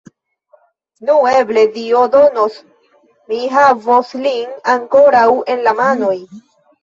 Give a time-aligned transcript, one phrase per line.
[1.09, 2.55] Nu, eble Dio donos,
[3.33, 6.17] mi havos lin ankoraŭ en la manoj!